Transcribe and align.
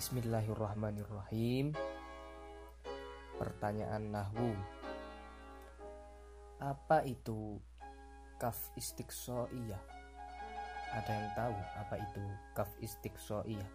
Bismillahirrahmanirrahim. 0.00 1.76
Pertanyaan 3.36 4.08
nahwu. 4.08 4.56
Apa 6.56 7.04
itu 7.04 7.60
kaf 8.40 8.56
istiqsoiyah? 8.80 9.84
Ada 10.96 11.10
yang 11.12 11.28
tahu 11.36 11.52
apa 11.52 11.94
itu 12.00 12.24
kaf 12.56 12.72
istiqsoiyah? 12.80 13.70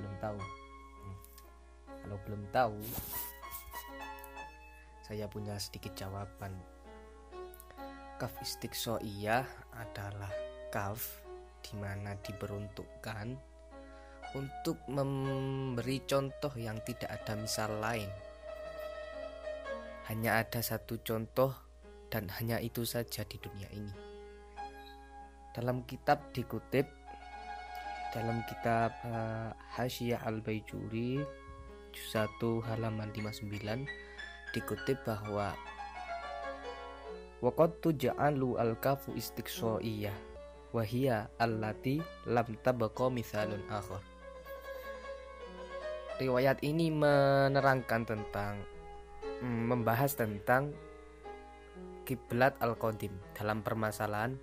Belum 0.00 0.14
tahu. 0.16 0.40
Hmm. 0.40 1.16
Kalau 2.00 2.16
belum 2.24 2.42
tahu, 2.56 2.80
saya 5.12 5.28
punya 5.28 5.60
sedikit 5.60 5.92
jawaban. 5.92 6.56
Kaf 8.16 8.32
istiqsoiyah 8.40 9.44
adalah 9.76 10.32
kaf 10.72 11.20
di 11.60 11.76
mana 11.76 12.16
diperuntukkan 12.24 13.51
untuk 14.32 14.80
memberi 14.88 16.00
contoh 16.08 16.52
yang 16.56 16.80
tidak 16.84 17.12
ada 17.12 17.36
misal 17.36 17.70
lain. 17.80 18.08
Hanya 20.08 20.40
ada 20.40 20.60
satu 20.64 21.00
contoh 21.04 21.52
dan 22.08 22.28
hanya 22.40 22.60
itu 22.60 22.84
saja 22.84 23.24
di 23.24 23.36
dunia 23.40 23.68
ini. 23.72 23.92
Dalam 25.52 25.84
kitab 25.84 26.32
dikutip 26.32 26.88
dalam 28.12 28.44
kitab 28.44 28.92
uh, 29.08 29.56
Hasyah 29.72 30.20
Al-Baijuri 30.28 31.24
juz 31.96 32.12
1 32.12 32.28
halaman 32.68 33.08
59 33.16 33.48
dikutip 34.52 35.00
bahwa 35.08 35.56
Waqad 37.42 37.80
tuja'alu 37.82 38.60
al-kafu 38.60 39.16
istiqsoiyah 39.16 40.14
wahia 40.76 41.26
allati 41.40 42.04
lam 42.28 42.46
tabqa 42.62 43.10
mithalun 43.10 43.64
akhar 43.66 44.11
riwayat 46.22 46.62
ini 46.62 46.94
menerangkan 46.94 48.06
tentang 48.06 48.62
mm, 49.42 49.62
membahas 49.74 50.14
tentang 50.14 50.70
kiblat 52.06 52.54
al-qadim 52.62 53.10
dalam 53.34 53.66
permasalahan 53.66 54.38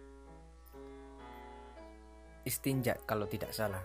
istinja 2.43 2.99
kalau 3.07 3.27
tidak 3.31 3.55
salah. 3.55 3.83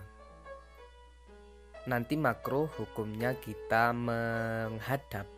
Nanti 1.85 2.17
makro 2.17 2.65
hukumnya 2.81 3.37
kita 3.37 3.93
menghadap 3.93 5.29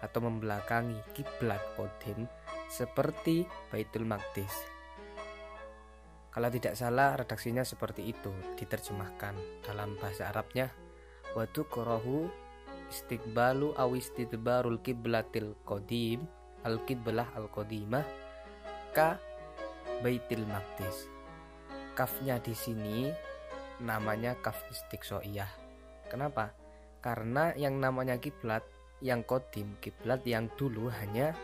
atau 0.00 0.20
membelakangi 0.24 0.96
kiblat 1.12 1.60
qadim 1.76 2.24
seperti 2.72 3.44
Baitul 3.68 4.08
Maqdis. 4.08 4.52
Kalau 6.32 6.50
tidak 6.50 6.74
salah 6.74 7.14
redaksinya 7.14 7.62
seperti 7.62 8.10
itu 8.10 8.32
diterjemahkan 8.58 9.62
dalam 9.62 9.94
bahasa 10.00 10.32
Arabnya 10.34 10.66
wa 11.34 11.44
tukrahu 11.50 12.30
istiqbalu 12.90 13.74
aw 13.74 13.90
istidbarul 13.94 14.78
kiblatil 14.80 15.58
qadim 15.66 16.22
al 16.62 16.78
kiblah 16.86 17.26
al 17.34 17.50
qadimah 17.50 18.06
ka 18.94 19.18
baitil 20.00 20.46
maqdis 20.46 21.10
kafnya 21.94 22.42
di 22.42 22.54
sini 22.54 23.10
namanya 23.82 24.38
kaf 24.38 24.58
istiqsoiyah. 24.70 25.50
Kenapa? 26.10 26.54
Karena 27.02 27.54
yang 27.54 27.78
namanya 27.78 28.18
kiblat 28.18 28.62
yang 29.02 29.26
kodim 29.26 29.78
kiblat 29.82 30.22
yang 30.26 30.50
dulu 30.54 30.90
hanya 30.90 31.34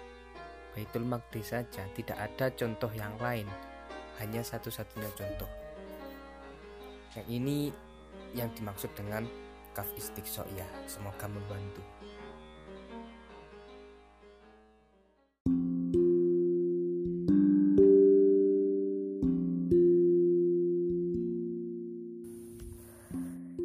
Baitul 0.71 1.03
Maqdis 1.03 1.51
saja 1.51 1.83
tidak 1.99 2.15
ada 2.15 2.47
contoh 2.55 2.91
yang 2.95 3.11
lain 3.19 3.47
hanya 4.23 4.41
satu-satunya 4.41 5.11
contoh. 5.19 5.51
Yang 7.19 7.27
ini 7.27 7.59
yang 8.39 8.49
dimaksud 8.55 8.95
dengan 8.95 9.27
kaf 9.81 9.97
istiqsoiyah 9.97 10.69
semoga 10.85 11.25
membantu. 11.25 11.81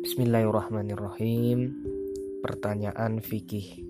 Bismillahirrahmanirrahim. 0.07 1.75
Pertanyaan 2.39 3.19
fikih. 3.19 3.83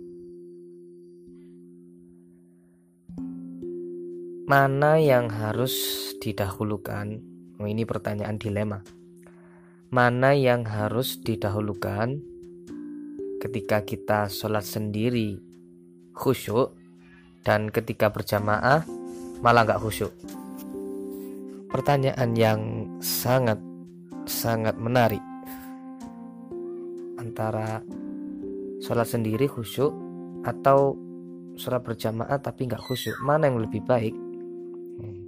Mana 4.49 4.97
yang 4.97 5.29
harus 5.29 5.77
didahulukan? 6.17 7.21
Oh, 7.61 7.69
ini 7.69 7.85
pertanyaan 7.85 8.41
dilema 8.41 8.81
mana 9.95 10.35
yang 10.35 10.67
harus 10.67 11.23
didahulukan? 11.23 12.19
Ketika 13.39 13.79
kita 13.87 14.27
sholat 14.27 14.67
sendiri 14.67 15.39
khusyuk 16.11 16.75
dan 17.47 17.71
ketika 17.71 18.11
berjamaah 18.11 18.83
malah 19.39 19.63
nggak 19.63 19.79
khusyuk. 19.79 20.11
Pertanyaan 21.71 22.35
yang 22.35 22.59
sangat 22.99 23.55
sangat 24.27 24.75
menarik. 24.75 25.23
Antara 27.15 27.79
sholat 28.83 29.07
sendiri 29.07 29.47
khusyuk 29.47 29.95
atau 30.43 30.99
sholat 31.55 31.79
berjamaah 31.87 32.43
tapi 32.43 32.67
nggak 32.67 32.83
khusyuk 32.83 33.15
mana 33.23 33.47
yang 33.47 33.63
lebih 33.63 33.79
baik? 33.87 34.11
Hmm. 34.95 35.23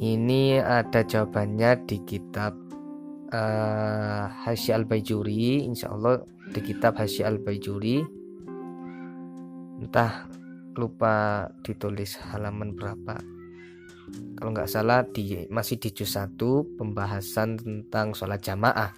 ini 0.00 0.56
ada 0.60 1.00
jawabannya 1.00 1.84
di 1.84 2.00
kitab 2.04 2.61
uh, 3.32 3.36
eh, 3.36 4.24
Hasyi 4.46 4.76
Al-Baijuri. 4.76 5.64
Insya 5.64 5.90
Allah 5.90 6.20
di 6.52 6.60
kitab 6.60 7.00
Hasyi 7.00 7.24
Al-Baijuri. 7.24 8.04
Entah 9.82 10.28
lupa 10.76 11.48
ditulis 11.64 12.20
halaman 12.32 12.76
berapa. 12.76 13.16
Kalau 14.36 14.50
nggak 14.52 14.70
salah 14.70 15.06
di 15.08 15.48
masih 15.48 15.80
di 15.80 15.90
juz 15.94 16.14
1 16.14 16.36
pembahasan 16.76 17.56
tentang 17.58 18.12
sholat 18.12 18.42
jamaah. 18.44 18.92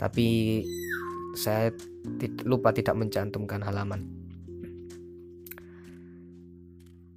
Tapi 0.00 0.60
saya 1.36 1.68
lupa 2.48 2.72
tidak 2.72 2.96
mencantumkan 2.96 3.60
halaman. 3.60 4.08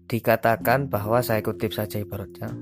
Dikatakan 0.09 0.91
bahwa 0.91 1.23
saya 1.23 1.41
kutip 1.41 1.73
saja 1.73 1.97
ibaratnya. 1.97 2.53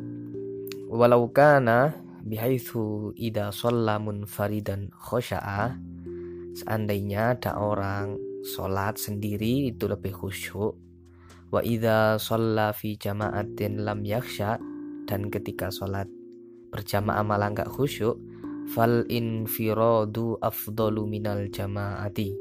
Walau 0.88 1.28
kana 1.32 2.01
bihaitsu 2.26 3.14
ida 3.18 3.50
sholla 3.50 3.98
munfaridan 3.98 4.94
khosya'a. 4.94 5.76
Seandainya 6.52 7.38
ada 7.38 7.58
orang 7.58 8.20
sholat 8.44 9.00
sendiri 9.00 9.72
itu 9.72 9.88
lebih 9.88 10.12
khusyuk. 10.14 10.76
Wa 11.52 11.60
idza 11.64 12.20
sholla 12.20 12.72
fi 12.76 12.96
jama'atin 12.98 13.84
lam 13.84 14.04
yakhsha. 14.04 14.60
Dan 15.08 15.28
ketika 15.28 15.74
sholat 15.74 16.08
berjamaah 16.72 17.26
malah 17.26 17.52
nggak 17.52 17.68
khusyuk 17.68 18.16
fal 18.72 19.04
infiradu 19.12 20.40
afdalu 20.40 21.08
minal 21.08 21.48
jama'ati. 21.52 22.32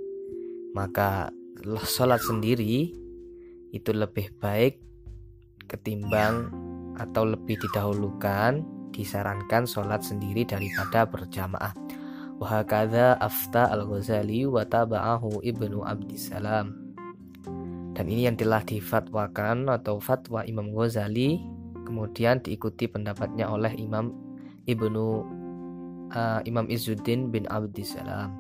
Maka 0.77 1.35
sholat 1.83 2.23
sendiri 2.23 2.95
itu 3.71 3.91
lebih 3.95 4.35
baik 4.39 4.79
ketimbang 5.71 6.51
atau 6.99 7.23
lebih 7.23 7.55
didahulukan 7.63 8.80
disarankan 8.93 9.67
sholat 9.67 10.03
sendiri 10.05 10.45
daripada 10.45 11.07
berjamaah. 11.07 11.73
Wahakadha 12.41 13.21
afta 13.21 13.69
al-Ghazali 13.69 14.49
wa 14.49 14.65
taba'ahu 14.65 15.45
ibnu 15.45 15.85
Abdissalam. 15.85 16.95
Dan 17.93 18.07
ini 18.09 18.25
yang 18.31 18.39
telah 18.39 18.65
difatwakan 18.65 19.69
atau 19.69 20.01
fatwa 20.01 20.41
Imam 20.49 20.73
Ghazali 20.73 21.43
kemudian 21.85 22.39
diikuti 22.39 22.87
pendapatnya 22.87 23.51
oleh 23.51 23.75
Imam 23.75 24.15
Ibnu 24.65 25.07
uh, 26.15 26.41
Imam 26.47 26.71
Izzuddin 26.71 27.35
bin 27.35 27.51
Abdissalam. 27.51 28.31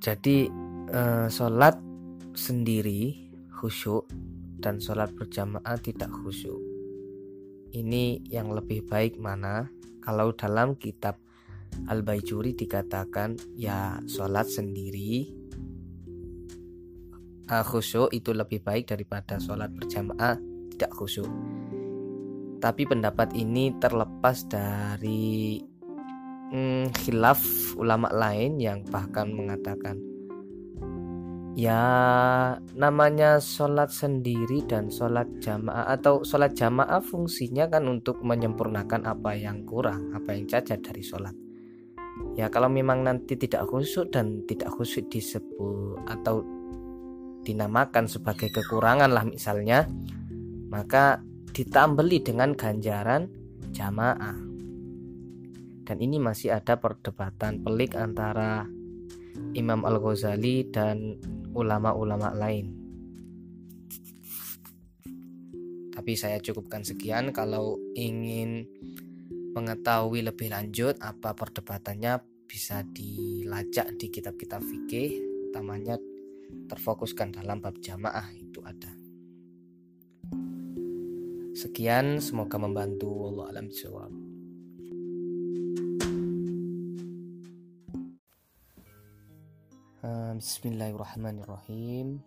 Jadi 0.00 0.48
uh, 0.94 1.26
sholat 1.28 1.76
sendiri 2.32 3.28
khusyuk 3.52 4.08
dan 4.60 4.78
sholat 4.78 5.10
berjamaah 5.16 5.76
tidak 5.80 6.12
khusyuk. 6.22 6.60
Ini 7.72 8.28
yang 8.28 8.52
lebih 8.52 8.84
baik 8.86 9.16
mana? 9.16 9.66
Kalau 10.04 10.36
dalam 10.36 10.76
kitab 10.76 11.16
Al-Baijuri 11.86 12.52
dikatakan 12.52 13.38
ya 13.54 14.02
sholat 14.04 14.50
sendiri 14.50 15.32
uh, 17.48 17.64
khusyuk 17.64 18.10
itu 18.12 18.30
lebih 18.34 18.60
baik 18.62 18.90
daripada 18.90 19.38
sholat 19.40 19.70
berjamaah 19.72 20.38
tidak 20.74 20.92
khusyuk. 20.94 21.30
Tapi 22.60 22.84
pendapat 22.84 23.32
ini 23.32 23.72
terlepas 23.80 24.44
dari 24.44 25.62
hmm, 26.52 26.92
khilaf 26.92 27.40
ulama 27.80 28.12
lain 28.12 28.60
yang 28.60 28.84
bahkan 28.84 29.32
mengatakan 29.32 30.09
ya 31.58 31.82
namanya 32.78 33.42
sholat 33.42 33.90
sendiri 33.90 34.62
dan 34.70 34.86
sholat 34.86 35.26
jamaah 35.42 35.90
atau 35.90 36.22
sholat 36.22 36.54
jamaah 36.54 37.02
fungsinya 37.02 37.66
kan 37.66 37.90
untuk 37.90 38.22
menyempurnakan 38.22 39.02
apa 39.06 39.34
yang 39.34 39.66
kurang 39.66 40.14
apa 40.14 40.34
yang 40.34 40.46
cacat 40.46 40.78
dari 40.78 41.02
sholat. 41.02 41.34
Ya 42.38 42.52
kalau 42.52 42.70
memang 42.70 43.02
nanti 43.02 43.34
tidak 43.34 43.66
khusyuk 43.66 44.12
dan 44.14 44.46
tidak 44.46 44.70
khusyuk 44.76 45.10
disebut 45.10 45.98
atau 46.06 46.44
dinamakan 47.42 48.04
sebagai 48.06 48.52
kekurangan 48.52 49.10
lah 49.10 49.24
misalnya 49.24 49.88
maka 50.70 51.24
ditambeli 51.50 52.22
dengan 52.22 52.54
ganjaran 52.54 53.26
jamaah. 53.74 54.38
Dan 55.82 55.98
ini 55.98 56.22
masih 56.22 56.54
ada 56.54 56.78
perdebatan 56.78 57.66
pelik 57.66 57.98
antara 57.98 58.62
Imam 59.58 59.82
Al-Ghazali 59.82 60.70
dan 60.70 61.18
ulama-ulama 61.54 62.34
lain. 62.34 62.76
Tapi 65.90 66.12
saya 66.16 66.40
cukupkan 66.40 66.80
sekian. 66.86 67.34
Kalau 67.34 67.76
ingin 67.92 68.64
mengetahui 69.52 70.24
lebih 70.24 70.48
lanjut 70.48 70.96
apa 71.02 71.34
perdebatannya 71.36 72.22
bisa 72.46 72.86
dilacak 72.86 73.94
di 74.00 74.06
kitab-kitab 74.08 74.62
fikih. 74.64 75.20
Utamanya 75.50 75.98
terfokuskan 76.70 77.34
dalam 77.34 77.58
bab 77.58 77.76
jamaah 77.82 78.30
itu 78.32 78.62
ada. 78.62 78.92
Sekian 81.52 82.22
semoga 82.22 82.56
membantu. 82.56 83.34
Allah 83.34 83.52
alam 83.52 83.68
jawab 83.68 84.19
Bismillahirrahmanirrahim. 90.40 92.24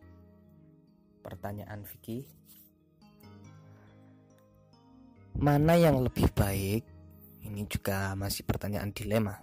Pertanyaan 1.25 1.81
fikih 1.81 2.29
Mana 5.33 5.73
yang 5.73 5.97
lebih 5.97 6.29
baik? 6.37 6.85
Ini 7.41 7.65
juga 7.65 8.13
masih 8.13 8.45
pertanyaan 8.45 8.93
dilema. 8.93 9.41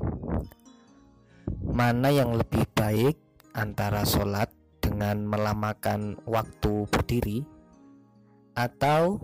Mana 1.66 2.14
yang 2.14 2.30
lebih 2.38 2.62
baik 2.70 3.18
antara 3.58 4.06
sholat 4.06 4.54
dengan 4.78 5.26
melamakan 5.26 6.22
waktu 6.22 6.86
berdiri 6.94 7.42
atau 8.54 9.18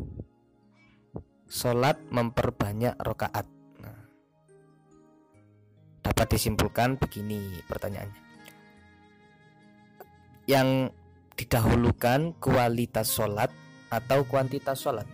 sholat 1.47 2.03
memperbanyak 2.11 2.99
rokaat? 2.99 3.47
Nah, 3.79 4.11
dapat 6.03 6.35
disimpulkan 6.35 6.99
begini 6.99 7.63
pertanyaannya 7.71 8.26
yang 10.47 10.91
didahulukan 11.35 12.33
kualitas 12.41 13.13
sholat 13.13 13.51
atau 13.91 14.23
kuantitas 14.25 14.79
sholat? 14.79 15.07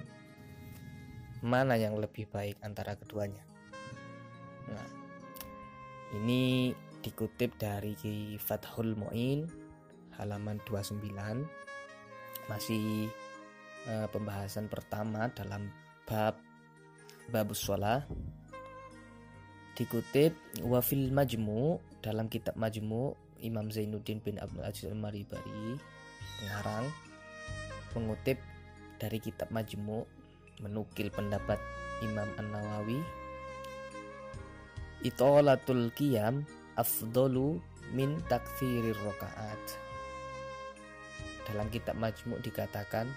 Mana 1.42 1.74
yang 1.74 1.98
lebih 1.98 2.30
baik 2.30 2.60
antara 2.62 2.94
keduanya? 2.94 3.42
Nah 4.70 4.88
ini 6.20 6.70
dikutip 7.02 7.58
dari 7.58 7.98
Fathul 8.38 8.94
Mu'in 8.94 9.50
halaman 10.14 10.62
29 10.68 11.02
masih 12.46 13.10
uh, 13.90 14.06
pembahasan 14.12 14.70
pertama 14.70 15.26
dalam 15.34 15.66
bab 16.06 16.38
babus 17.30 17.64
sholah 17.64 18.06
dikutip 19.74 20.36
wafil 20.62 21.10
majmu 21.10 21.80
dalam 22.04 22.28
kitab 22.28 22.54
majmu 22.54 23.16
Imam 23.42 23.68
Zainuddin 23.68 24.22
bin 24.22 24.38
Abdul 24.38 24.62
Aziz 24.64 24.88
Al-Maribari 24.88 25.76
pengarang 26.40 26.86
mengutip 27.92 28.38
dari 28.96 29.18
kitab 29.18 29.50
majmu 29.50 30.06
menukil 30.62 31.10
pendapat 31.10 31.58
Imam 32.06 32.26
An-Nawawi 32.38 33.02
itolatul 35.02 35.90
qiyam 35.98 36.46
afdolu 36.78 37.58
min 37.90 38.16
takfirir 38.30 38.94
rokaat 39.02 39.60
dalam 41.50 41.66
kitab 41.68 41.98
majmuk 41.98 42.38
dikatakan 42.40 43.10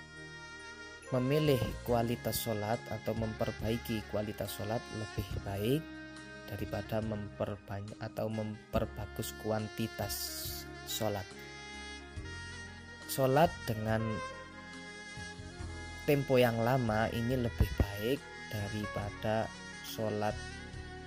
memilih 1.14 1.62
kualitas 1.86 2.42
sholat 2.42 2.82
atau 2.90 3.14
memperbaiki 3.14 4.02
kualitas 4.10 4.58
sholat 4.58 4.82
lebih 4.98 5.28
baik 5.46 5.82
daripada 6.50 7.02
memperbanyak 7.02 7.98
atau 8.00 8.30
memperbagus 8.30 9.34
kuantitas 9.42 10.14
sholat 10.86 11.26
sholat 13.10 13.48
dengan 13.64 14.02
tempo 16.04 16.36
yang 16.38 16.60
lama 16.62 17.08
ini 17.16 17.40
lebih 17.40 17.70
baik 17.80 18.20
daripada 18.52 19.50
sholat 19.88 20.36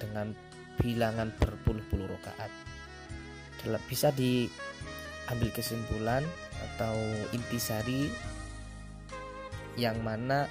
dengan 0.01 0.33
bilangan 0.79 1.29
berpuluh-puluh 1.37 2.09
rakaat. 2.09 2.51
Bisa 3.91 4.09
diambil 4.15 5.51
kesimpulan 5.53 6.23
atau 6.73 6.97
intisari 7.37 8.09
yang 9.77 10.01
mana 10.01 10.49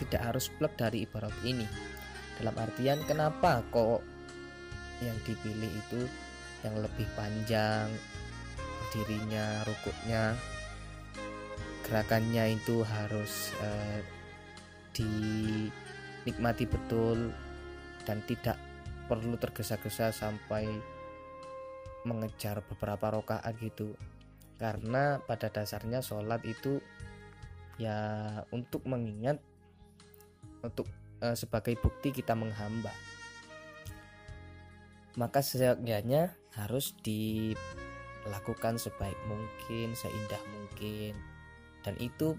tidak 0.00 0.32
harus 0.32 0.50
plek 0.58 0.74
dari 0.74 1.04
ibarat 1.06 1.32
ini. 1.46 1.91
Dalam 2.42 2.58
artian 2.58 2.98
kenapa 3.06 3.62
kok 3.70 4.02
yang 4.98 5.14
dipilih 5.22 5.70
itu 5.70 6.10
yang 6.66 6.74
lebih 6.74 7.06
panjang 7.14 7.86
dirinya, 8.90 9.62
rukuknya, 9.62 10.34
gerakannya 11.86 12.58
itu 12.58 12.82
harus 12.82 13.54
eh, 13.62 14.02
dinikmati 14.90 16.66
betul 16.66 17.30
dan 18.02 18.18
tidak 18.26 18.58
perlu 19.06 19.38
tergesa-gesa 19.38 20.10
sampai 20.10 20.66
mengejar 22.02 22.58
beberapa 22.66 23.22
rokaat 23.22 23.54
gitu. 23.62 23.94
Karena 24.58 25.22
pada 25.22 25.46
dasarnya 25.46 26.02
sholat 26.02 26.42
itu 26.42 26.82
ya 27.78 28.42
untuk 28.50 28.82
mengingat 28.82 29.38
untuk 30.66 30.90
e, 31.22 31.38
sebagai 31.38 31.78
bukti 31.78 32.10
kita 32.10 32.34
menghamba. 32.34 32.90
Maka 35.14 35.38
sejatinya 35.44 36.34
harus 36.58 36.96
dilakukan 37.06 38.82
sebaik 38.82 39.16
mungkin 39.30 39.94
seindah 39.94 40.42
mungkin. 40.50 41.14
Dan 41.86 41.94
itu 42.02 42.34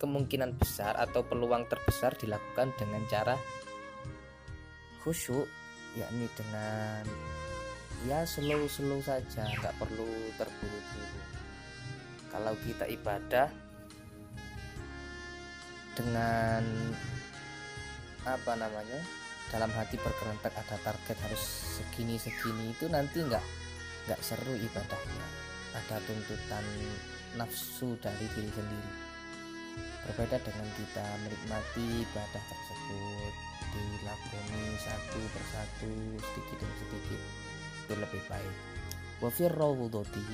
kemungkinan 0.00 0.56
besar 0.56 0.96
atau 0.96 1.22
peluang 1.22 1.68
terbesar 1.68 2.16
dilakukan 2.16 2.72
dengan 2.80 3.04
cara 3.06 3.36
khusyuk 5.04 5.44
yakni 5.96 6.28
dengan 6.36 7.04
ya 8.08 8.24
slow-slow 8.24 9.04
saja 9.04 9.44
nggak 9.60 9.76
perlu 9.76 10.08
terburu-buru. 10.40 11.20
Kalau 12.30 12.54
kita 12.64 12.88
ibadah 12.88 13.48
dengan 15.98 16.62
apa 18.28 18.52
namanya 18.56 19.00
dalam 19.50 19.72
hati 19.74 19.98
berkerentak 19.98 20.54
ada 20.54 20.76
target 20.84 21.16
harus 21.26 21.42
segini 21.80 22.20
segini 22.20 22.70
itu 22.70 22.86
nanti 22.86 23.24
nggak 23.24 23.42
nggak 24.06 24.20
seru 24.22 24.54
ibadahnya. 24.54 25.26
Ada 25.70 26.02
tuntutan 26.02 26.66
nafsu 27.38 27.94
dari 28.02 28.26
diri 28.34 28.50
sendiri. 28.50 28.92
Berbeda 30.06 30.38
dengan 30.42 30.68
kita 30.74 31.06
menikmati 31.22 31.86
ibadah 32.02 32.42
tersebut 32.42 33.34
dilakoni 33.70 34.64
satu 34.82 35.20
persatu 35.30 35.92
sedikit 36.18 36.56
demi 36.58 36.74
sedikit 36.82 37.20
itu 37.86 37.94
lebih 37.94 38.22
baik. 38.26 38.56
Wafir 39.22 39.52
rawudoti 39.52 40.26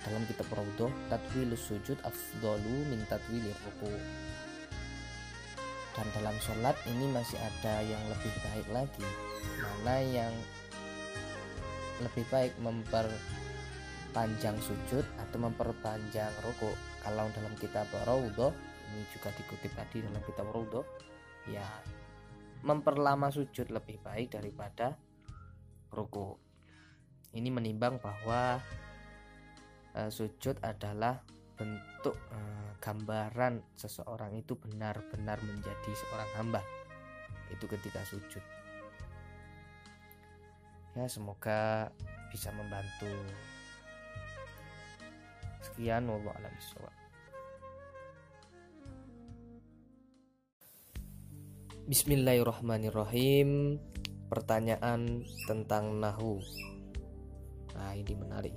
dalam 0.00 0.24
kitab 0.24 0.48
rawudoh 0.48 0.88
tatwil 1.12 1.52
sujud 1.56 1.98
afdalu 2.00 2.88
min 2.88 3.04
tatwilir 3.04 3.56
ruku 3.68 3.92
dan 6.00 6.08
dalam 6.16 6.32
sholat 6.40 6.72
ini 6.88 7.12
masih 7.12 7.36
ada 7.36 7.84
yang 7.84 8.00
lebih 8.08 8.32
baik 8.40 8.64
lagi 8.72 9.04
mana 9.60 10.00
yang 10.00 10.32
lebih 12.00 12.24
baik 12.32 12.56
memperpanjang 12.64 14.56
sujud 14.64 15.04
atau 15.20 15.36
memperpanjang 15.36 16.32
ruku 16.40 16.72
kalau 17.04 17.28
dalam 17.36 17.52
kitab 17.60 17.84
rawudoh 18.08 18.56
ini 18.90 19.04
juga 19.12 19.28
dikutip 19.36 19.76
tadi 19.76 20.00
dalam 20.00 20.24
kitab 20.24 20.48
rawudoh 20.48 20.88
ya 21.52 21.68
memperlama 22.60 23.32
sujud 23.32 23.72
lebih 23.72 23.96
baik 24.04 24.36
daripada 24.36 24.96
ruku. 25.92 26.36
Ini 27.30 27.48
menimbang 27.48 28.02
bahwa 28.02 28.58
uh, 29.94 30.10
sujud 30.10 30.58
adalah 30.60 31.22
bentuk 31.60 32.16
uh, 32.32 32.72
gambaran 32.80 33.60
seseorang 33.76 34.32
itu 34.32 34.56
benar-benar 34.56 35.36
menjadi 35.44 35.92
seorang 35.92 36.30
hamba. 36.40 36.64
Itu 37.52 37.68
ketika 37.68 38.00
sujud. 38.08 38.40
Ya, 40.96 41.04
semoga 41.04 41.92
bisa 42.32 42.48
membantu. 42.56 43.12
Sekian 45.60 46.08
wallahu 46.08 46.32
a'lam. 46.40 46.56
Bismillahirrahmanirrahim. 51.84 53.76
Pertanyaan 54.32 55.26
tentang 55.44 56.00
nahu. 56.00 56.40
Nah, 57.76 57.92
ini 57.98 58.14
menarik. 58.14 58.54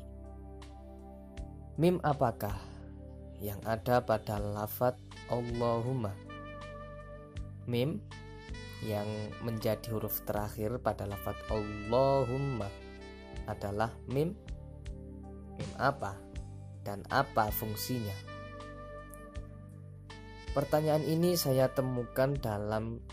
Mim 1.81 1.97
apakah 2.05 2.72
yang 3.43 3.59
ada 3.67 3.99
pada 3.99 4.39
lafat 4.39 4.95
Allahumma? 5.27 6.15
Mim 7.67 7.99
yang 8.87 9.07
menjadi 9.43 9.91
huruf 9.91 10.23
terakhir 10.23 10.79
pada 10.79 11.03
lafat 11.03 11.35
Allahumma 11.51 12.71
adalah 13.47 13.91
mim 14.07 14.31
mim 15.59 15.71
apa 15.75 16.15
dan 16.87 17.03
apa 17.11 17.51
fungsinya? 17.51 18.15
Pertanyaan 20.55 21.03
ini 21.03 21.35
saya 21.35 21.67
temukan 21.67 22.39
dalam 22.39 23.03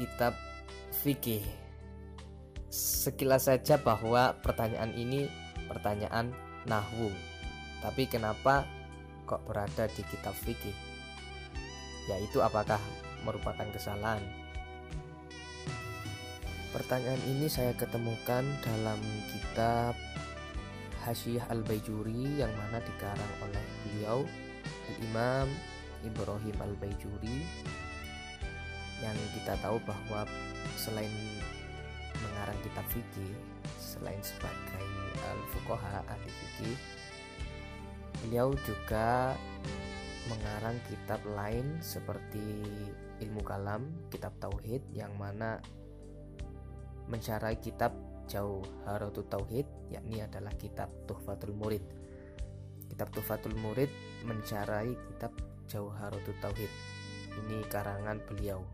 kitab 0.00 0.32
fikih. 1.04 1.44
Sekilas 2.72 3.52
saja 3.52 3.76
bahwa 3.76 4.40
pertanyaan 4.40 4.96
ini 4.96 5.28
pertanyaan 5.68 6.32
nahwu. 6.64 7.12
Tapi 7.82 8.06
kenapa 8.06 8.64
kok 9.24 9.42
berada 9.46 9.88
di 9.90 10.02
kitab 10.06 10.34
fikih? 10.34 10.74
Yaitu 12.10 12.42
apakah 12.42 12.80
merupakan 13.22 13.66
kesalahan? 13.70 14.22
Pertanyaan 16.72 17.20
ini 17.28 17.52
saya 17.52 17.76
ketemukan 17.76 18.42
dalam 18.64 18.98
kitab 19.28 19.92
Hasyiah 21.04 21.44
Al-Baijuri 21.52 22.40
yang 22.40 22.50
mana 22.56 22.80
dikarang 22.80 23.32
oleh 23.44 23.64
beliau 23.84 24.18
Al-Imam 24.88 25.50
Ibrahim 26.00 26.56
Al-Baijuri 26.62 27.38
yang 29.02 29.18
kita 29.34 29.58
tahu 29.60 29.82
bahwa 29.82 30.24
selain 30.78 31.10
mengarang 32.22 32.58
kitab 32.62 32.86
fikih 32.88 33.34
selain 33.76 34.22
sebagai 34.22 34.86
al-fuqaha 35.34 36.06
ahli 36.06 36.30
fikih 36.30 36.76
beliau 38.22 38.54
juga 38.62 39.34
mengarang 40.30 40.78
kitab 40.86 41.20
lain 41.34 41.82
seperti 41.82 42.62
ilmu 43.20 43.42
kalam, 43.42 43.90
kitab 44.08 44.32
tauhid 44.38 44.82
yang 44.94 45.10
mana 45.18 45.58
mencarai 47.10 47.58
kitab 47.58 47.92
Jauharatul 48.30 49.26
Tauhid 49.26 49.66
yakni 49.90 50.22
adalah 50.22 50.54
kitab 50.56 50.88
Tuhfatul 51.04 51.52
Murid. 51.52 51.84
Kitab 52.88 53.12
Tuhfatul 53.12 53.56
Murid 53.58 53.90
mencarai 54.24 54.94
kitab 54.94 55.36
Jauharatul 55.68 56.36
Tauhid. 56.40 56.72
Ini 57.32 57.64
karangan 57.68 58.24
beliau. 58.24 58.64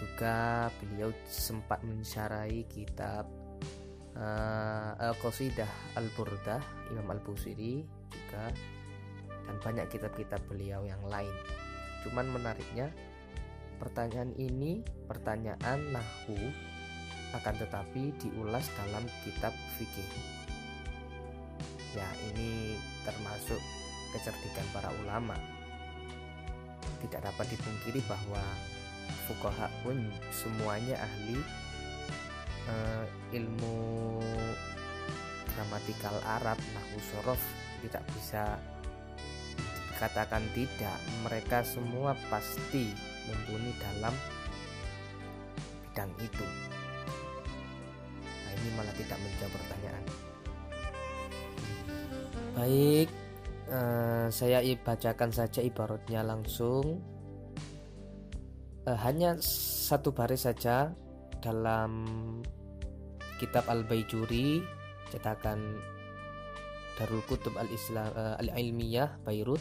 Juga 0.00 0.68
beliau 0.80 1.12
sempat 1.28 1.84
mencarai 1.84 2.66
kitab 2.66 3.28
uh, 4.16 4.98
Al-Qasidah 4.98 6.00
Al-Burdah 6.00 6.62
Imam 6.90 7.06
Al-Busiri 7.12 8.01
juga 8.32 8.48
dan 9.44 9.56
banyak 9.60 9.86
kitab-kitab 9.92 10.40
beliau 10.48 10.80
yang 10.88 11.04
lain. 11.04 11.32
Cuman 12.00 12.32
menariknya 12.32 12.88
pertanyaan 13.76 14.32
ini 14.40 14.80
pertanyaan 15.04 15.92
nahu 15.92 16.40
akan 17.36 17.54
tetapi 17.60 18.16
diulas 18.24 18.64
dalam 18.80 19.04
kitab 19.20 19.52
fikih. 19.76 20.08
Ya, 21.92 22.08
ini 22.32 22.80
termasuk 23.04 23.60
kecerdikan 24.16 24.64
para 24.72 24.88
ulama. 25.04 25.36
Tidak 27.04 27.20
dapat 27.20 27.52
dipungkiri 27.52 28.00
bahwa 28.08 28.40
fukoha 29.28 29.68
pun 29.84 30.08
semuanya 30.32 30.96
ahli 30.96 31.36
uh, 32.70 33.04
ilmu 33.36 33.76
gramatikal 35.52 36.16
Arab, 36.24 36.56
nahu 36.72 36.96
sorof 37.12 37.42
tidak 37.82 38.04
bisa 38.14 38.56
dikatakan 39.92 40.42
tidak. 40.54 40.98
Mereka 41.26 41.66
semua 41.66 42.14
pasti 42.30 42.94
mumpuni 43.26 43.70
dalam 43.78 44.14
bidang 45.92 46.12
itu 46.24 46.46
ini 48.62 48.70
malah 48.78 48.94
tidak 48.94 49.18
menjawab 49.18 49.52
pertanyaan. 49.58 50.04
Baik, 52.52 53.08
uh, 53.72 54.26
saya 54.30 54.58
bacakan 54.78 55.30
saja 55.34 55.60
ibaratnya 55.64 56.20
langsung. 56.22 57.02
Uh, 58.86 58.98
hanya 59.02 59.38
satu 59.42 60.14
baris 60.14 60.46
saja 60.46 60.90
dalam 61.42 61.90
kitab 63.38 63.66
Al-Baijuri 63.66 64.62
cetakan 65.10 65.58
Darul 67.00 67.24
Kutub 67.24 67.56
Al-Islam 67.56 68.10
uh, 68.12 68.36
Al-Ilmiyah 68.40 69.22
Beirut 69.24 69.60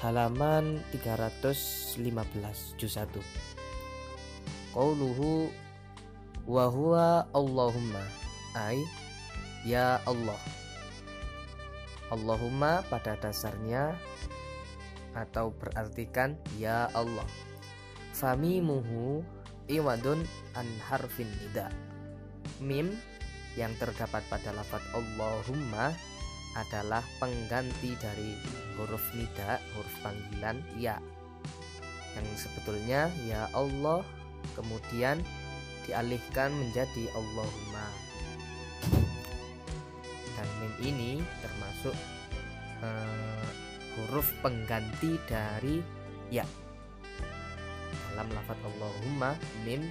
halaman 0.00 0.84
315 0.92 2.76
juz 2.76 2.94
1 2.96 3.08
Qauluhu 4.74 5.48
wa 6.44 6.66
huwa 6.66 7.24
Allahumma 7.30 8.02
ay 8.58 8.82
ya 9.64 10.02
Allah. 10.04 10.38
Allahumma 12.12 12.84
pada 12.92 13.16
dasarnya 13.16 13.96
atau 15.16 15.54
berartikan 15.56 16.36
ya 16.60 16.92
Allah. 16.92 17.26
Famimuhu 18.12 19.24
iwadun 19.70 20.26
an 20.58 20.68
harfin 20.84 21.30
nida. 21.40 21.72
Mim 22.60 22.94
yang 23.54 23.70
terdapat 23.78 24.22
pada 24.26 24.50
lafat 24.50 24.82
Allahumma 24.94 25.94
adalah 26.54 27.02
pengganti 27.18 27.98
dari 27.98 28.38
huruf 28.78 29.02
nida 29.14 29.58
huruf 29.74 29.94
panggilan 30.02 30.58
ya. 30.78 30.98
Yang 32.14 32.46
sebetulnya 32.46 33.10
ya 33.26 33.50
Allah 33.54 34.06
kemudian 34.54 35.22
dialihkan 35.86 36.54
menjadi 36.54 37.10
Allahumma. 37.14 37.86
Dan 40.34 40.48
mim 40.62 40.74
ini 40.82 41.12
termasuk 41.42 41.94
uh, 42.82 43.48
huruf 43.98 44.26
pengganti 44.42 45.18
dari 45.26 45.82
ya. 46.30 46.46
Dalam 48.14 48.30
lafaz 48.30 48.58
Allahumma 48.62 49.34
mim 49.66 49.90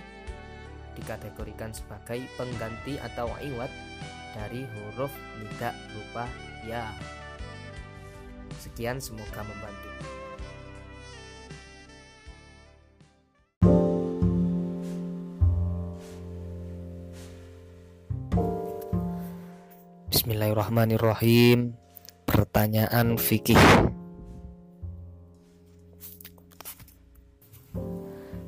dikategorikan 0.98 1.74
sebagai 1.74 2.22
pengganti 2.38 2.98
atau 3.02 3.30
iwat 3.42 3.70
dari 4.34 4.66
huruf 4.66 5.14
nida 5.42 5.74
berupa 5.90 6.26
ya 6.66 6.90
sekian 8.58 8.98
semoga 8.98 9.44
membantu 9.46 9.92
Bismillahirrahmanirrahim. 20.24 21.76
Pertanyaan 22.24 23.20
fikih. 23.20 23.60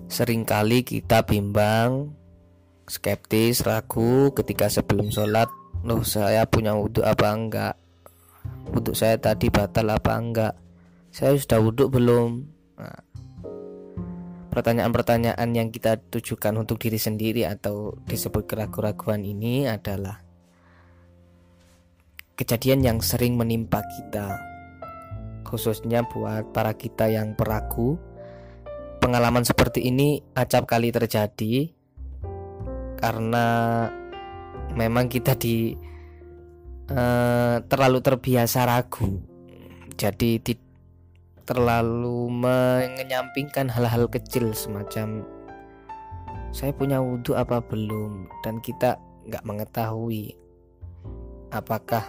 Seringkali 0.08 0.88
kita 0.88 1.28
bimbang, 1.28 2.16
skeptis, 2.86 3.66
ragu 3.66 4.32
ketika 4.34 4.70
sebelum 4.70 5.10
sholat. 5.10 5.50
Loh, 5.86 6.02
saya 6.02 6.46
punya 6.50 6.74
wudhu 6.74 7.06
apa 7.06 7.28
enggak? 7.30 7.76
Wudhu 8.74 8.98
saya 8.98 9.18
tadi 9.22 9.54
batal 9.54 9.94
apa 9.94 10.18
enggak? 10.18 10.54
Saya 11.14 11.38
sudah 11.38 11.62
wudhu 11.62 11.90
belum? 11.90 12.30
Nah, 12.82 13.02
pertanyaan-pertanyaan 14.56 15.50
yang 15.52 15.68
kita 15.68 16.00
tujukan 16.08 16.56
untuk 16.56 16.80
diri 16.80 16.96
sendiri 16.96 17.44
atau 17.44 18.00
disebut 18.08 18.48
keraguan-keraguan 18.48 19.28
ini 19.28 19.68
adalah 19.68 20.24
kejadian 22.40 22.80
yang 22.80 22.98
sering 23.04 23.36
menimpa 23.36 23.84
kita 23.84 24.40
khususnya 25.44 26.08
buat 26.08 26.56
para 26.56 26.72
kita 26.72 27.12
yang 27.12 27.36
peragu 27.36 28.00
pengalaman 29.04 29.44
seperti 29.44 29.92
ini 29.92 30.24
acap 30.36 30.72
kali 30.72 30.92
terjadi 30.96 31.75
karena 33.06 33.46
memang 34.74 35.06
kita 35.06 35.38
di 35.38 35.78
uh, 36.90 37.62
terlalu 37.70 38.02
terbiasa 38.02 38.66
ragu. 38.66 39.22
Jadi 39.94 40.42
di, 40.42 40.58
terlalu 41.46 42.34
menyampingkan 42.34 43.70
hal-hal 43.70 44.10
kecil 44.10 44.58
semacam 44.58 45.22
saya 46.50 46.74
punya 46.74 46.98
wudhu 46.98 47.38
apa 47.38 47.62
belum? 47.62 48.26
Dan 48.42 48.58
kita 48.58 48.98
nggak 49.30 49.46
mengetahui 49.46 50.34
apakah 51.54 52.02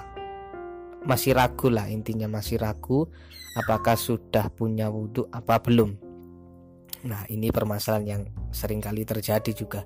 masih 1.04 1.36
ragu 1.36 1.68
lah 1.68 1.92
intinya 1.92 2.26
masih 2.26 2.56
ragu 2.56 3.04
apakah 3.52 4.00
sudah 4.00 4.48
punya 4.48 4.88
wudhu 4.88 5.28
apa 5.28 5.60
belum. 5.60 5.92
Nah 7.04 7.28
ini 7.28 7.52
permasalahan 7.52 8.06
yang 8.08 8.22
sering 8.48 8.80
kali 8.80 9.04
terjadi 9.04 9.52
juga 9.52 9.84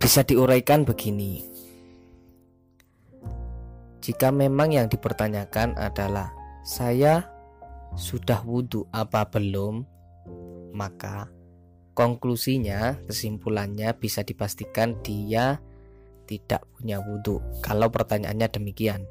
bisa 0.00 0.24
diuraikan 0.24 0.88
begini. 0.88 1.44
Jika 4.00 4.32
memang 4.32 4.72
yang 4.72 4.88
dipertanyakan 4.88 5.76
adalah 5.76 6.32
saya 6.64 7.28
sudah 7.94 8.40
wudhu 8.42 8.88
apa 8.90 9.28
belum? 9.28 9.84
Maka 10.72 11.28
konklusinya 11.92 12.96
kesimpulannya 13.04 13.92
bisa 14.00 14.24
dipastikan 14.24 14.96
dia 15.04 15.60
tidak 16.24 16.64
punya 16.78 17.02
wudhu. 17.04 17.44
Kalau 17.60 17.92
pertanyaannya 17.92 18.48
demikian 18.48 19.04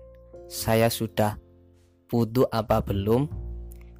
saya 0.49 0.89
sudah 0.89 1.37
wudhu 2.09 2.49
apa 2.49 2.81
belum? 2.81 3.29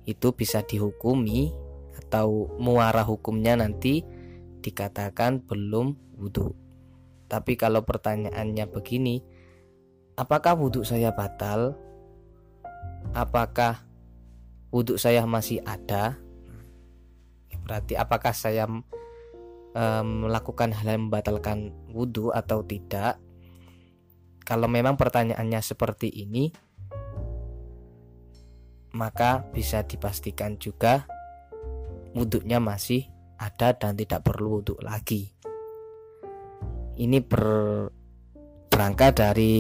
Itu 0.10 0.34
bisa 0.34 0.66
dihukumi 0.66 1.54
atau 2.02 2.50
muara 2.58 3.06
hukumnya 3.06 3.54
nanti 3.54 4.02
dikatakan 4.60 5.44
belum 5.48 5.96
wudhu 6.20 6.70
tapi 7.30 7.54
kalau 7.54 7.86
pertanyaannya 7.86 8.66
begini 8.66 9.22
apakah 10.18 10.58
wudhu 10.58 10.82
saya 10.82 11.13
batal? 11.13 11.78
Apakah 13.13 13.86
wudhu 14.74 14.98
saya 14.98 15.24
masih 15.30 15.62
ada? 15.62 16.18
Berarti 17.63 17.94
apakah 17.94 18.34
saya 18.34 18.66
melakukan 20.01 20.74
hal 20.74 20.98
yang 20.98 21.08
membatalkan 21.08 21.72
wudhu 21.94 22.34
atau 22.34 22.66
tidak? 22.66 23.22
Kalau 24.42 24.66
memang 24.66 24.98
pertanyaannya 24.98 25.62
seperti 25.62 26.10
ini 26.10 26.50
maka 28.89 29.46
bisa 29.54 29.86
dipastikan 29.86 30.58
juga 30.58 31.06
wudhunya 32.18 32.58
masih 32.58 33.06
ada 33.39 33.72
dan 33.72 33.96
tidak 33.96 34.27
perlu 34.27 34.60
wudhu 34.60 34.75
lagi. 34.84 35.31
Ini 37.00 37.24
ber, 37.24 37.88
berangkat 38.67 39.24
dari 39.24 39.55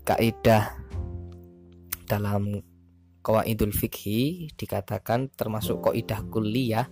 kaidah 0.00 0.80
dalam 2.08 2.64
kawaidul 3.24 3.72
fikhi 3.72 4.52
dikatakan 4.56 5.32
termasuk 5.32 5.80
kaidah 5.80 6.20
kuliah 6.28 6.88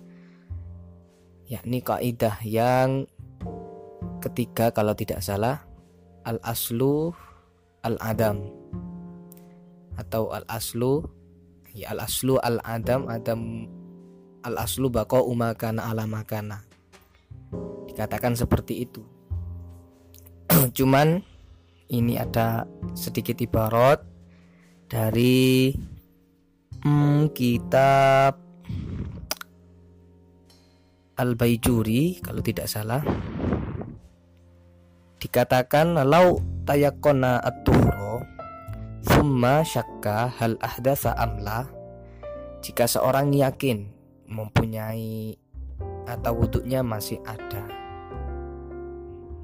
yakni 1.45 1.85
kaidah 1.85 2.41
yang 2.41 3.05
ketiga 4.17 4.73
kalau 4.73 4.97
tidak 4.97 5.21
salah 5.21 5.61
al 6.25 6.41
aslu 6.41 7.13
al 7.85 7.99
adam 8.01 8.49
atau 9.99 10.33
al 10.33 10.47
aslu 10.49 11.05
ya 11.77 11.93
al 11.93 12.01
aslu 12.01 12.41
al 12.41 12.57
adam 12.65 13.05
adam 13.05 13.69
al 14.43 14.59
aslu 14.59 14.91
bako 14.91 15.23
umakana 15.31 15.87
ala 15.87 16.03
makana. 16.03 16.67
Dikatakan 17.87 18.35
seperti 18.35 18.83
itu. 18.83 19.01
Cuman 20.77 21.23
ini 21.89 22.19
ada 22.19 22.67
sedikit 22.93 23.39
ibarat 23.39 24.03
dari 24.91 25.71
hmm, 26.83 27.31
kitab 27.31 28.37
Al-Baijuri 31.13 32.19
kalau 32.19 32.41
tidak 32.41 32.67
salah. 32.67 33.05
Dikatakan 35.21 35.95
lau 36.03 36.43
tayakona 36.67 37.39
at-tuhro 37.39 38.25
thumma 39.07 39.63
syakka 39.63 40.27
hal 40.35 40.59
ahdatsa 40.59 41.15
amla 41.15 41.71
jika 42.59 42.87
seorang 42.87 43.31
yakin 43.31 43.87
mempunyai 44.33 45.37
atau 46.09 46.33
wuduknya 46.35 46.81
masih 46.81 47.21
ada. 47.23 47.63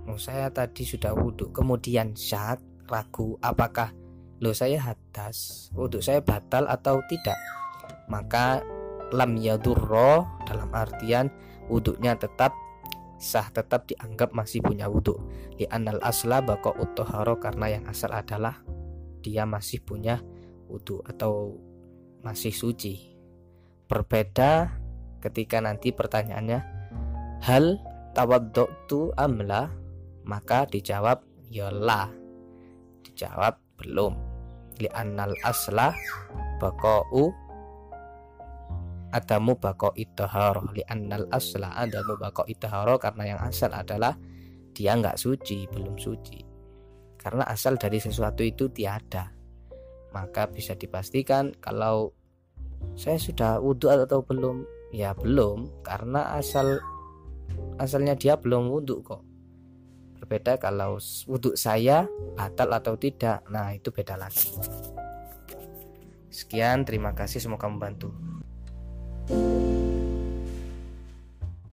Oh, 0.09 0.17
saya 0.17 0.49
tadi 0.49 0.83
sudah 0.83 1.13
wuduk 1.13 1.53
kemudian 1.53 2.17
syak 2.17 2.59
ragu 2.89 3.37
apakah 3.45 3.93
lo 4.41 4.49
saya 4.57 4.81
hadas 4.81 5.69
wuduk 5.77 6.01
saya 6.01 6.25
batal 6.25 6.65
atau 6.65 6.97
tidak? 7.05 7.37
Maka 8.09 8.65
lam 9.13 9.37
yadurro 9.37 10.25
dalam 10.49 10.73
artian 10.73 11.29
wuduknya 11.69 12.17
tetap 12.17 12.57
sah 13.19 13.51
tetap 13.51 13.85
dianggap 13.85 14.31
masih 14.31 14.63
punya 14.63 14.87
wudhu 14.87 15.19
di 15.59 15.67
anal 15.69 15.99
asla 16.01 16.39
bako 16.39 16.73
utoharo 16.79 17.37
karena 17.37 17.77
yang 17.77 17.85
asal 17.85 18.09
adalah 18.15 18.63
dia 19.19 19.43
masih 19.43 19.83
punya 19.83 20.23
wudhu 20.71 21.03
atau 21.03 21.59
masih 22.23 22.55
suci. 22.55 23.11
Berbeda 23.89 24.78
ketika 25.19 25.59
nanti 25.59 25.91
pertanyaannya 25.91 26.59
hal 27.43 27.79
tawaddu 28.15 29.15
amla 29.15 29.71
maka 30.23 30.67
dijawab 30.67 31.23
yola 31.49 32.07
ya 32.07 32.19
dijawab 33.19 33.59
belum. 33.75 34.13
Li 34.79 34.87
anal 34.95 35.35
asla 35.43 35.91
bako 36.63 37.03
adamu 39.11 39.57
bako 39.59 39.91
itaharo 39.99 40.71
li 40.71 40.85
annal 40.87 41.27
asla 41.33 41.75
adamu 41.75 42.15
bako 42.15 42.47
itaharo 42.47 42.95
karena 42.95 43.35
yang 43.35 43.41
asal 43.43 43.73
adalah 43.75 44.15
dia 44.71 44.95
nggak 44.95 45.19
suci 45.19 45.67
belum 45.67 45.99
suci. 45.99 46.39
Karena 47.19 47.43
asal 47.43 47.75
dari 47.75 47.99
sesuatu 47.99 48.45
itu 48.47 48.71
tiada. 48.71 49.35
Maka 50.15 50.47
bisa 50.47 50.79
dipastikan 50.79 51.51
kalau 51.59 52.15
saya 52.95 53.19
sudah 53.19 53.59
wudhu 53.59 53.91
atau 53.91 54.23
belum 54.23 54.63
ya 54.93 55.15
belum. 55.17 55.83
Karena 55.85 56.35
asal 56.37 56.79
asalnya 57.77 58.13
dia 58.13 58.37
belum 58.37 58.69
wudhu 58.69 59.01
kok. 59.01 59.21
Berbeda 60.19 60.59
kalau 60.59 60.99
wudhu 61.25 61.55
saya 61.55 62.05
batal 62.35 62.69
atau 62.75 62.99
tidak. 62.99 63.45
Nah 63.49 63.73
itu 63.73 63.89
beda 63.89 64.19
lagi. 64.19 64.51
Sekian 66.29 66.85
terima 66.85 67.17
kasih. 67.17 67.41
Semoga 67.41 67.65
membantu. 67.65 68.13
thank 69.29 69.85
you 69.85 69.88